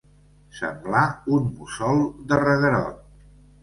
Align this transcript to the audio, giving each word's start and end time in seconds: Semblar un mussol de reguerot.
Semblar 0.59 1.03
un 1.37 1.47
mussol 1.59 2.05
de 2.35 2.43
reguerot. 2.49 3.27